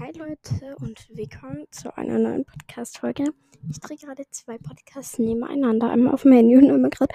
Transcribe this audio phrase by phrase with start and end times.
[0.00, 3.34] Hi Leute und willkommen zu einer neuen Podcast-Folge.
[3.68, 7.14] Ich drehe gerade zwei Podcasts nebeneinander, einmal auf dem Handy und einmal gerade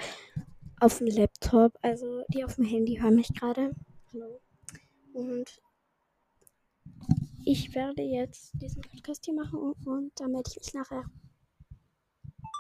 [0.80, 1.76] auf dem Laptop.
[1.82, 3.76] Also die auf dem Handy hören mich gerade.
[4.14, 4.40] Hallo.
[5.14, 5.60] Und
[7.44, 11.06] ich werde jetzt diesen Podcast hier machen und dann melde ich mich nachher.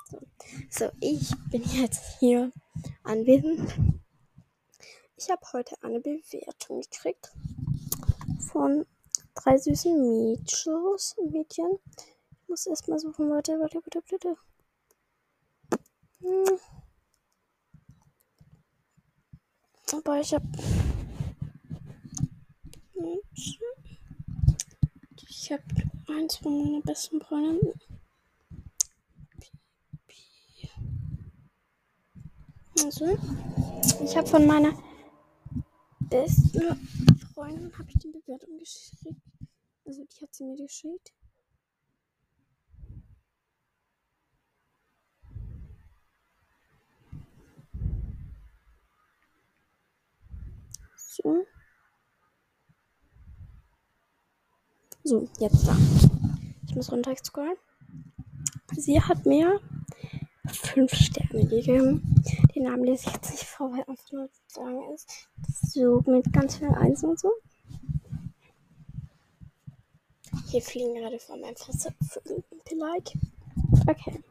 [0.10, 0.20] So,
[0.71, 2.52] so ich bin jetzt hier
[3.04, 3.78] anwesend.
[5.18, 7.32] Ich habe heute eine Bewertung gekriegt
[8.39, 8.87] von
[9.36, 11.80] drei süßen Mädchens, Mädchen.
[12.42, 14.38] Ich muss erstmal suchen, warte, warte, warte, warte.
[16.21, 16.60] Hm.
[19.93, 20.48] Aber ich habe
[25.46, 25.64] ich habe
[26.07, 27.79] eins von meinen besten Freunden.
[32.84, 33.17] Also,
[34.04, 34.73] ich habe von meiner
[36.00, 36.62] besten
[37.34, 39.22] Freundin habe ich die Bewertung geschickt.
[39.86, 41.14] Also die hat sie mir geschickt.
[50.95, 51.45] So.
[55.03, 55.78] So, jetzt da.
[56.67, 57.56] Ich muss runter scrollen.
[58.75, 59.61] Sie hat mir
[60.47, 62.02] fünf Sterne gegeben.
[62.56, 65.30] Den Namen lese ich jetzt nicht vor, weil einfach nur zu lang ist.
[65.47, 67.31] So, mit ganz vielen Einsen und so.
[70.47, 71.94] Hier fliegen gerade vor meinem Fresse
[72.78, 73.14] like.
[73.88, 74.23] Okay.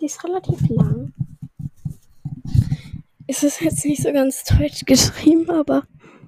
[0.00, 1.12] Die ist relativ lang.
[3.26, 5.86] Es ist jetzt nicht so ganz deutsch geschrieben, aber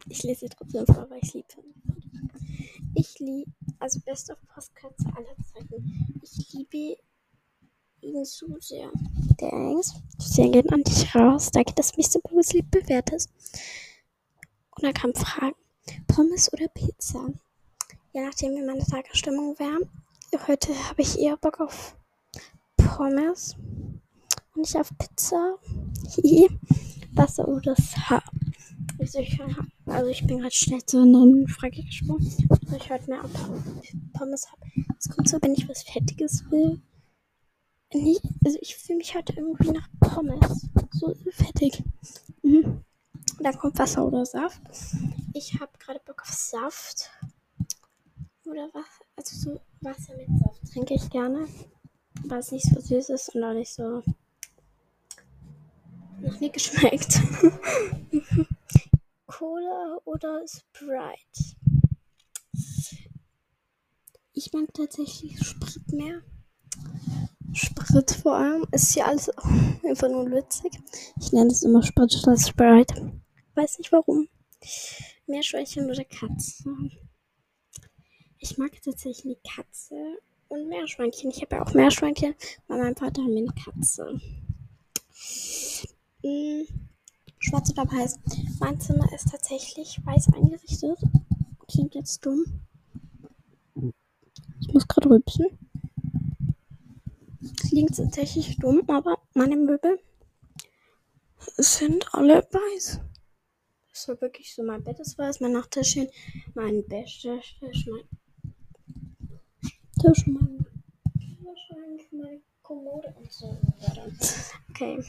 [0.09, 1.47] ich lese sie trotzdem vor, weil ich liebe
[2.95, 6.21] Ich liebe, also best of Postkatze aller Zeiten.
[6.23, 7.01] Ich liebe
[8.03, 8.91] ihn so sehr.
[9.39, 9.95] Thanks.
[10.19, 11.51] Sehr gehen an dich raus.
[11.51, 12.21] Danke, dass du mich so
[12.53, 13.31] lieb bewertest.
[14.77, 15.57] Und dann kam Fragen.
[16.07, 17.33] Pommes oder Pizza?
[18.13, 19.79] Je nachdem, wie meine Tagesstimmung wäre.
[20.49, 21.97] Heute habe ich eher Bock auf
[22.77, 23.55] Pommes
[24.55, 25.57] und nicht auf Pizza.
[27.13, 28.25] Wasser oder Haar.
[28.99, 29.41] Also ich,
[29.87, 32.33] also ich bin gerade schnell zu anderen Frage gesprungen.
[32.61, 33.23] Also ich heute mehr
[34.13, 34.63] Pommes habe.
[34.99, 36.81] Es kommt so, wenn ich was Fettiges will.
[37.95, 40.69] Nicht, also ich fühle mich heute irgendwie nach Pommes.
[40.93, 41.85] So fettig.
[42.43, 42.85] Mhm.
[43.41, 44.61] Dann kommt Wasser oder Saft.
[45.33, 47.11] Ich habe gerade Bock auf Saft.
[48.51, 49.05] Oder Wasser.
[49.15, 51.47] Also so Wasser mit Saft trinke ich gerne.
[52.25, 54.03] Weil es nicht so süß ist und auch nicht so
[56.21, 57.21] noch nie geschmeckt.
[59.27, 61.57] Cola oder Sprite?
[64.33, 66.23] Ich mag tatsächlich Sprit mehr.
[67.53, 68.67] Sprit vor allem.
[68.73, 69.29] Ist hier alles
[69.85, 70.73] einfach nur witzig.
[71.21, 73.13] Ich nenne es immer Sprit statt Sprite.
[73.55, 74.29] Weiß nicht warum.
[75.27, 76.65] Meerschweinchen oder Katze?
[78.43, 80.19] Ich mag tatsächlich eine Katze
[80.49, 81.31] und Meerschweinchen.
[81.31, 82.35] Ich habe ja auch Meerschweinchen,
[82.69, 84.19] weil mein Vater hat mir eine Katze.
[86.23, 86.67] Hm,
[87.39, 88.19] schwarz oder weiß?
[88.59, 90.99] Mein Zimmer ist tatsächlich weiß eingerichtet.
[91.69, 92.63] Klingt jetzt dumm.
[94.61, 95.47] Ich muss gerade rübsen.
[97.69, 100.01] Klingt tatsächlich dumm, aber meine Möbel
[101.59, 103.01] sind alle weiß.
[103.93, 104.63] Das war wirklich so.
[104.63, 106.09] Mein Bett ist weiß, mein Nachttischchen,
[106.55, 108.09] mein Betttisch, mein
[110.01, 110.65] Tisch, mein
[111.13, 114.07] Kühlschrank, meine Kommode und so weiter.
[114.71, 115.05] Okay.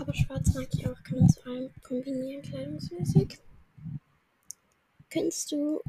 [0.00, 3.38] Aber schwarz mag ich auch, kann man zu allem kombinieren, kleidungsmäßig.
[5.10, 5.82] Könntest du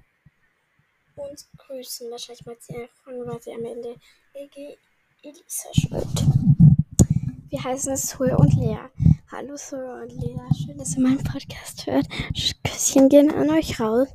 [1.15, 2.11] uns grüßen?
[2.11, 3.95] Wahrscheinlich mal sie fragen, weil sie am Ende
[4.33, 4.77] EG
[5.21, 6.25] Elisa schreibt.
[7.49, 8.89] Wir heißen Zoe und Lea.
[9.31, 12.07] Hallo Zoe und Lea, schön, dass ihr meinen Podcast hört.
[12.65, 14.09] Küsschen gehen an euch raus.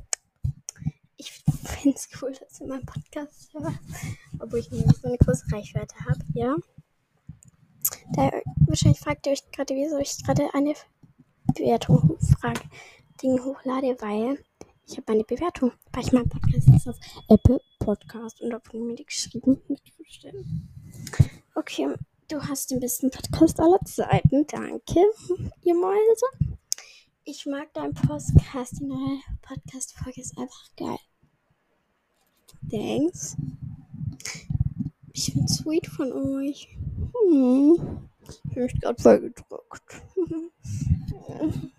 [1.87, 3.79] Finde es cool, dass ihr meinen Podcast hört.
[4.39, 6.53] Obwohl ich nicht so eine große Reichweite habe, ja.
[8.13, 8.29] Da
[8.65, 10.73] wahrscheinlich fragt ihr euch gerade, wieso ich gerade eine
[11.55, 12.59] Bewertung frage,
[13.23, 14.43] Ding hochlade, weil
[14.85, 16.97] ich habe eine Bewertung, weil ich mein Podcast ist auf
[17.29, 19.81] Apple Podcast und da wurde mir die geschrieben mit
[21.55, 21.95] Okay,
[22.27, 24.45] du hast den besten Podcast aller Zeiten.
[24.45, 24.99] Danke,
[25.63, 26.57] ihr Mäuse.
[27.23, 28.77] Ich mag deinen Podcast.
[28.77, 30.97] Die neue Podcast-Folge ist einfach geil.
[32.69, 33.37] Thanks.
[35.13, 36.77] Ich bin sweet von euch.
[37.29, 38.09] Hm.
[38.27, 40.01] Ich bin gerade voll gedruckt.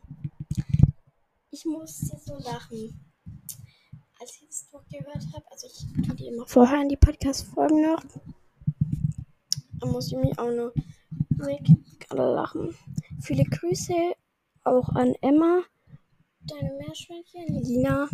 [1.51, 3.01] ich musste so lachen.
[4.21, 7.83] Als ich das Buch gehört habe, also ich tue die immer vorher in die Podcast-Folgen
[7.83, 8.03] noch.
[9.81, 10.73] Da muss ich mich auch noch
[11.39, 12.75] gerade lachen.
[13.21, 13.95] Viele Grüße
[14.65, 15.63] auch an Emma,
[16.43, 18.09] deine Meerschweinchen, Lina,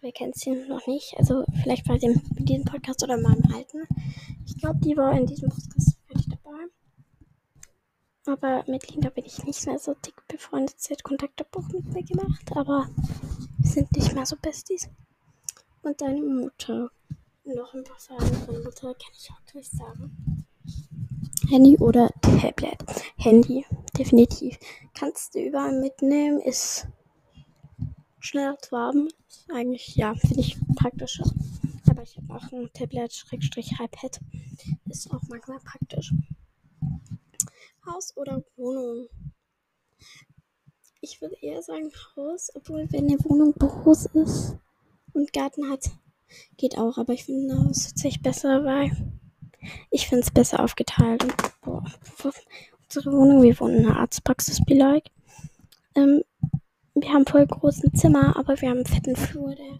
[0.00, 1.16] Wer kennt sie noch nicht?
[1.18, 3.82] Also vielleicht bei dem diesem Podcast oder meinem alten.
[4.46, 6.66] Ich glaube, die war in diesem Podcast fertig dabei.
[8.26, 10.76] Aber mit Linda bin ich nicht mehr so dick befreundet.
[10.78, 12.88] Sie hat Kontaktabbruch mit mir gemacht, aber
[13.58, 14.88] wir sind nicht mehr so Besties.
[15.82, 16.90] Und deine Mutter.
[17.44, 20.46] Noch ein paar Fragen von Mutter kann ich auch gleich sagen.
[21.48, 22.78] Handy oder Tablet?
[23.16, 23.64] Handy,
[23.96, 24.58] definitiv.
[24.94, 26.86] Kannst du überall mitnehmen, ist
[28.20, 29.08] schneller zu haben.
[29.28, 31.24] Ist eigentlich, ja, finde ich praktischer.
[31.90, 34.20] Aber ich habe auch ein Tablet-iPad.
[34.88, 36.12] Ist auch manchmal praktisch.
[37.86, 39.08] Haus oder Wohnung?
[41.00, 44.56] Ich würde eher sagen Haus, obwohl wenn eine Wohnung groß ist
[45.12, 45.90] und Garten hat,
[46.56, 46.98] geht auch.
[46.98, 48.90] Aber ich finde ein Haus tatsächlich besser, weil
[49.90, 51.22] ich finde es besser aufgeteilt.
[51.22, 51.84] Und, boah,
[52.84, 55.10] unsere Wohnung, wir wohnen in einer Arztpraxis, be like.
[55.94, 56.22] Ähm,
[57.02, 59.78] wir haben voll großen Zimmer, aber wir haben einen fetten Flur, der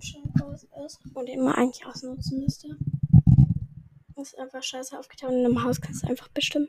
[0.00, 2.76] schon groß ist und den man eigentlich ausnutzen müsste.
[4.16, 5.32] Das ist einfach scheiße aufgeteilt.
[5.32, 6.68] Und in einem Haus kannst du einfach bestimmen.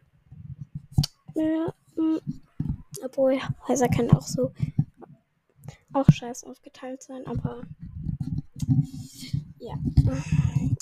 [1.36, 2.20] Ja, mh.
[3.04, 4.52] obwohl Häuser können auch so
[5.94, 7.64] auch scheiße aufgeteilt sein, aber
[9.60, 9.74] ja.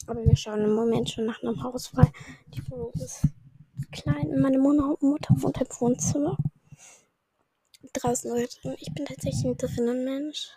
[0.08, 2.10] Aber wir schauen im Moment schon nach einem Haus, weil
[2.54, 3.28] die Wohnung ist
[3.92, 4.40] klein.
[4.40, 6.38] Meine Mutter wohnt im Wohnzimmer.
[8.00, 8.76] Draußen drin.
[8.80, 10.50] Ich bin tatsächlich ein drinnen Mensch.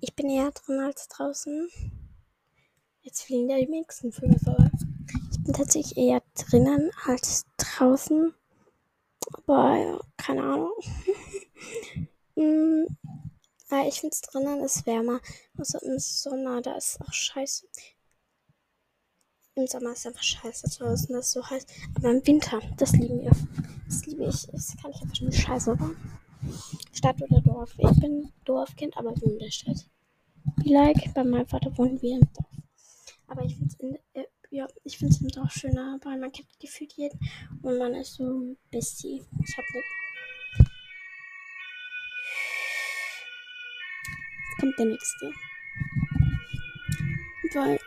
[0.00, 1.68] Ich bin eher drin als draußen.
[3.02, 4.70] Jetzt fliegen da die nächsten Vögel vorbei.
[5.32, 8.34] Ich bin tatsächlich eher drinnen als draußen.
[9.32, 10.72] Aber ja, keine Ahnung.
[12.34, 12.86] mm,
[13.88, 15.20] ich finde es drinnen ist wärmer.
[15.58, 17.66] Außer im Sommer, da ist auch scheiße.
[19.56, 21.66] Im Sommer ist es einfach scheiße draußen, das ist so heiß.
[21.94, 23.30] Aber im Winter, das lieben wir.
[23.86, 24.46] Das liebe ich.
[24.48, 25.96] Das kann ich einfach schon scheiße machen.
[26.92, 27.72] Stadt oder Dorf?
[27.78, 29.88] Ich bin Dorfkind, aber wohne in der Stadt.
[30.58, 32.50] Wie like, bei meinem Vater wohnen wir im Dorf.
[33.28, 36.48] Aber ich finde es äh, ja, ich finde es im Dorf schöner, weil man kennt
[36.60, 37.18] gefühlt jeden
[37.62, 39.22] und man ist so ein Bestie.
[39.42, 39.82] Ich habe eine
[44.60, 45.32] kommt der nächste.
[47.54, 47.78] Weil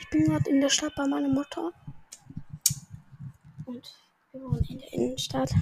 [0.00, 1.72] ich bin gerade in der Stadt bei meiner Mutter.
[3.66, 3.94] Und
[4.32, 5.52] wir wohnen in der Innenstadt.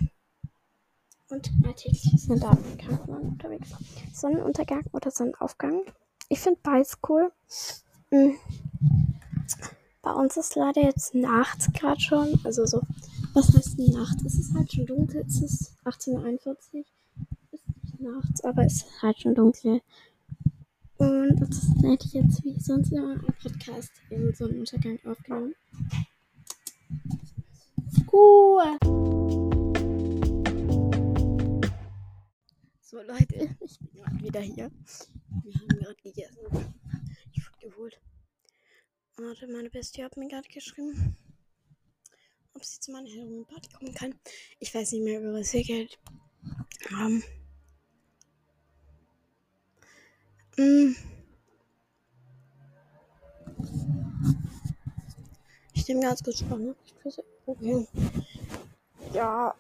[1.28, 3.70] Und alltäglich sind da Krankenwagen unterwegs.
[4.14, 5.82] Sonnenuntergang oder Sonnenaufgang.
[6.28, 7.30] Ich finde beides cool.
[8.10, 8.36] Mhm.
[10.00, 12.40] Bei uns ist leider jetzt nachts gerade schon.
[12.44, 12.80] Also so,
[13.34, 14.22] was heißt Nacht?
[14.24, 15.24] Es ist halt schon dunkel.
[15.26, 16.56] Es ist 18.41 Uhr.
[16.58, 19.82] Es ist nicht nachts, aber es ist halt schon dunkel.
[20.98, 25.54] Und das hätte ich jetzt wie sonst immer einen Podcast im Sonnenuntergang aufgenommen.
[28.12, 28.78] Cool.
[32.80, 34.70] So Leute, ich bin gerade wieder hier.
[35.44, 36.38] Wir haben gerade gegessen.
[37.32, 38.00] Ich wurde geholt.
[39.16, 41.16] Warte, meine Bestie hat mir gerade geschrieben,
[42.54, 44.14] ob sie zu meiner Halloween-Party kommen kann.
[44.58, 45.98] Ich weiß nicht mehr, über was wir Geld
[46.90, 47.22] haben.
[50.58, 50.96] Ich
[55.86, 56.74] nehme ganz kurz Spannung.
[57.46, 57.86] Okay.
[59.12, 59.54] Ja.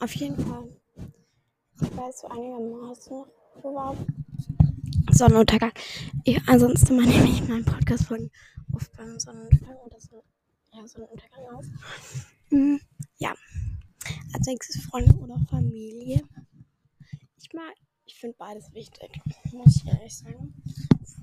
[0.00, 0.66] Auf jeden Fall.
[1.82, 3.28] Ich weiß so einigermaßen noch,
[3.62, 3.94] wo war
[5.10, 5.72] Sonnenuntergang.
[6.24, 8.30] Ja, ansonsten mal nehme ich meinen Podcast von
[8.72, 10.24] oft beim Sonnenuntergang oder so.
[10.72, 11.66] Ja, Sonnenuntergang auf.
[12.48, 12.80] Mhm,
[13.18, 13.34] ja.
[14.32, 16.22] Als nächstes Freunde oder Familie.
[17.36, 17.74] Ich mag,
[18.06, 19.10] ich finde beides wichtig,
[19.52, 20.54] muss ich ehrlich sagen.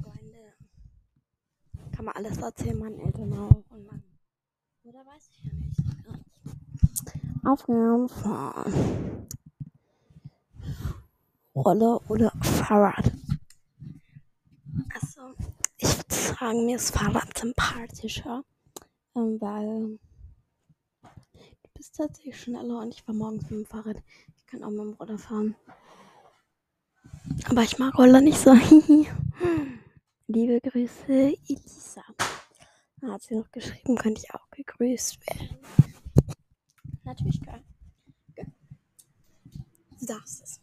[0.03, 0.53] Freunde
[1.93, 4.03] kann man alles erzählen, meinen Eltern auch und meinem
[4.83, 6.26] Oder weiß ich ja nicht.
[7.47, 9.27] Aufgaben fahren.
[11.55, 13.11] Roller oder Fahrrad.
[14.93, 15.21] Also,
[15.77, 18.43] ich würde sagen, mir ist Fahrrad sympathischer,
[19.15, 19.97] ähm, weil
[21.03, 23.97] du bist tatsächlich schneller und ich war morgens mit dem Fahrrad.
[24.37, 25.55] Ich kann auch mit dem Roller fahren.
[27.49, 28.53] Aber ich mag Roller nicht so.
[30.27, 32.03] Liebe Grüße, Elisa.
[33.03, 35.57] Hat sie noch geschrieben, könnte ich auch gegrüßt werden.
[37.17, 37.63] Natürlich geil.
[38.35, 38.51] geil.
[39.99, 40.61] Du es.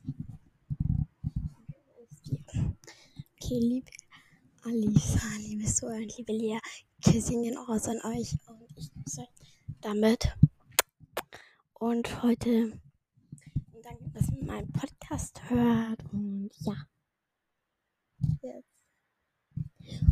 [3.32, 3.90] Okay, liebe
[4.62, 6.58] Alisa, liebe Soren, liebe Lea,
[7.02, 9.26] Kissing gehen raus an euch und ich grüße
[9.80, 10.36] damit.
[11.74, 12.78] Und heute
[14.12, 16.76] dass ihr meinen Podcast hört und ja.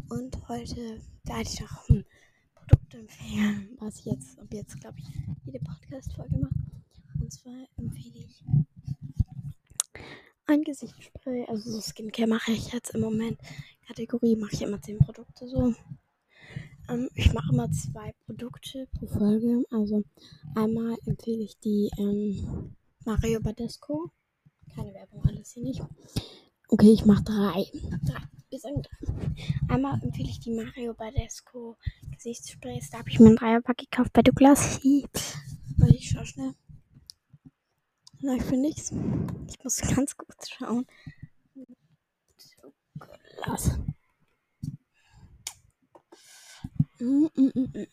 [0.09, 2.05] Und heute werde ich noch ein
[2.55, 5.07] Produkt empfehlen, was ich jetzt, ob jetzt glaube ich,
[5.45, 6.55] jede Podcast-Folge mache.
[7.21, 8.45] Und zwar empfehle ich
[10.47, 11.47] ein Gesichtsspray.
[11.49, 13.39] Also so Skincare mache ich jetzt im Moment.
[13.87, 15.75] Kategorie mache ich immer 10 Produkte so.
[16.89, 19.65] Ähm, ich mache immer zwei Produkte pro Folge.
[19.71, 20.05] Also
[20.55, 24.11] einmal empfehle ich die ähm, Mario Badesco.
[24.75, 25.83] Keine Werbung, alles hier nicht.
[26.69, 27.67] Okay, ich mache drei.
[28.07, 28.42] Drei.
[29.69, 31.77] Einmal empfehle ich die Mario Badesco
[32.11, 32.91] Gesichtssprays.
[32.91, 34.79] Da habe ich mir ein Dreierpack gekauft bei Douglas.
[34.83, 36.53] Weil ich schau schnell.
[38.21, 38.93] Nein, für nichts.
[39.49, 40.87] Ich muss ganz kurz schauen.
[42.95, 43.79] Douglas.
[47.01, 47.87] Mm, mm, mm, mm,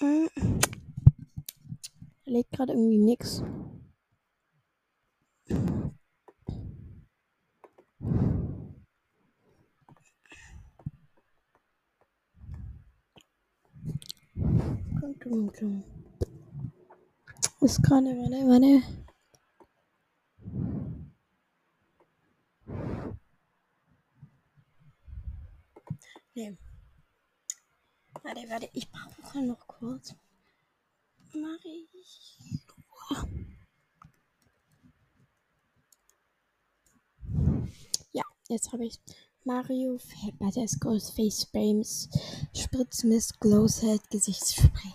[0.00, 0.83] mm.
[2.26, 3.42] Legt gerade irgendwie nix.
[17.60, 18.82] Ist gerade, warte, warte.
[26.34, 26.56] Nee.
[28.22, 30.14] Warte, warte, ich brauche noch kurz.
[31.34, 31.88] Marie.
[38.12, 39.00] Ja, jetzt habe ich
[39.44, 39.98] Mario
[40.38, 42.08] Badesco's Face Sprays
[42.54, 44.94] Spritzmist Glow Set Gesichtsspray.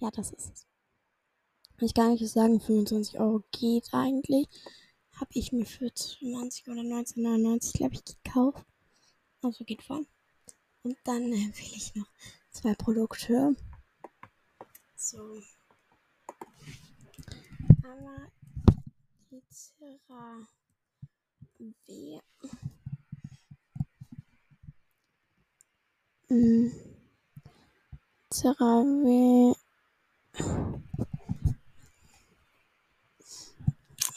[0.00, 0.66] Ja, das ist es.
[1.76, 4.48] Kann ich gar nicht sagen, 25 Euro geht eigentlich.
[5.12, 8.64] Habe ich mir für 20 oder 19,99 glaube ich gekauft.
[9.42, 10.06] Also geht voll.
[10.82, 12.08] Und dann empfehle ich noch
[12.50, 13.56] zwei Produkte.
[15.06, 15.18] So.
[17.82, 18.32] Einmal
[19.30, 20.46] die CeraVe.
[26.30, 26.70] Mm.
[28.30, 29.54] CeraVe.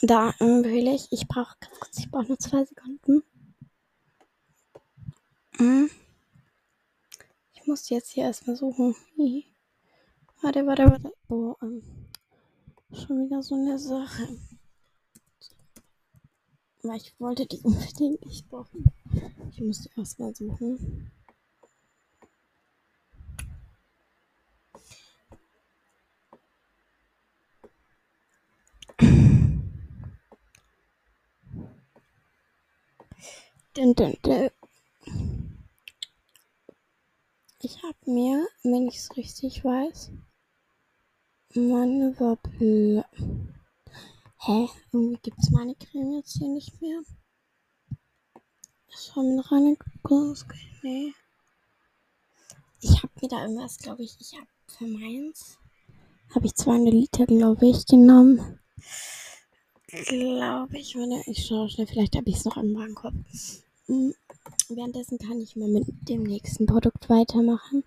[0.00, 3.22] Da empfehle ich, ich brauche ganz kurz, ich brauche nur zwei Sekunden.
[5.58, 5.88] Mm
[7.68, 8.96] muss jetzt hier erstmal suchen.
[10.40, 11.12] Warte, warte, warte.
[11.28, 11.82] Oh, ähm,
[12.92, 14.28] schon wieder so eine Sache.
[16.82, 18.84] Weil ich wollte die unbedingt nicht brauchen.
[19.50, 21.10] Ich musste erstmal suchen.
[37.60, 40.12] Ich habe mir, wenn ich es richtig weiß,
[41.54, 43.04] meine Wappel.
[44.38, 44.68] Hä?
[44.92, 47.00] Irgendwie gibt es meine Creme jetzt hier nicht mehr.
[48.90, 50.46] Das war mit Reinigungs...
[50.82, 51.12] Nee.
[52.80, 55.58] Ich habe mir da irgendwas, glaube ich, ich habe für meins
[56.34, 58.58] habe ich 200 Liter, glaube ich, genommen.
[59.86, 63.14] Glaube ich, wenn ich schaue schnell, vielleicht habe ich es noch im Warenkorb.
[63.86, 64.14] Hm.
[64.68, 67.84] Währenddessen kann ich mal mit dem nächsten Produkt weitermachen.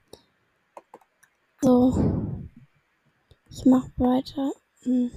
[1.62, 2.50] So.
[3.52, 4.54] Ich mache weiter.
[4.84, 5.12] Hm.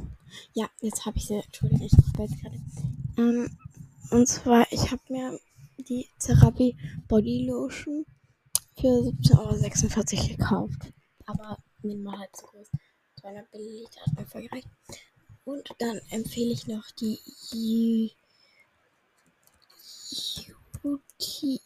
[0.55, 1.35] Ja, jetzt habe ich sie.
[1.35, 2.61] Entschuldigung, ich weiß gerade.
[3.17, 3.57] Ähm,
[4.11, 5.39] und zwar, ich habe mir
[5.79, 6.77] die Therapie
[7.07, 8.05] Body Lotion
[8.77, 10.93] für 17,46 Euro gekauft.
[11.27, 12.69] Aber minimal halb so groß.
[13.21, 14.69] 200 Milliliter hat mir voll gereicht.
[15.45, 17.19] Und dann empfehle ich noch die
[20.83, 21.61] Beauty.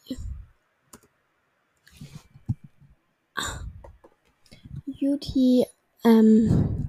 [4.87, 5.65] Beauty
[6.09, 6.89] ähm,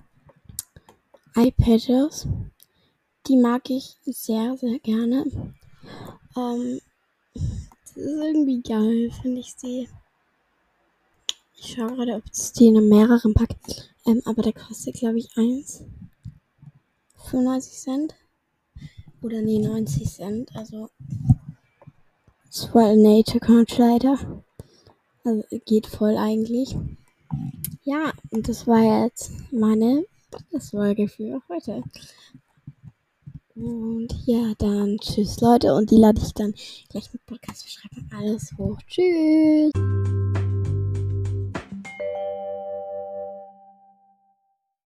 [1.35, 2.27] iPads.
[3.27, 5.25] Die mag ich sehr, sehr gerne.
[6.37, 6.81] Ähm,
[7.33, 9.89] das ist irgendwie geil, finde ich sie.
[11.55, 13.93] Ich schaue gerade, ob es die in mehreren packt.
[14.05, 15.83] Ähm, aber der kostet, glaube ich, 1.
[17.29, 18.15] 95 Cent.
[19.21, 20.55] Oder nee, 90 Cent.
[20.55, 20.89] Also
[22.45, 24.43] das war ein Nature Couch leider.
[25.25, 26.75] Also geht voll eigentlich.
[27.89, 31.81] Ja, und das war jetzt meine Podcast-Folge für heute.
[33.55, 35.73] Und ja, dann tschüss Leute.
[35.73, 36.53] Und die lade ich dann
[36.89, 38.07] gleich mit Podcast beschreiben.
[38.15, 38.77] Alles hoch.
[38.85, 39.71] Tschüss.